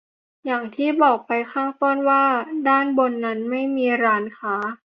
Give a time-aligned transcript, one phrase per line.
[0.45, 2.25] อย่างที่บอกไปข้างต้นว่า
[2.67, 4.55] ด้านบนนั้นไม่มีร้านค้า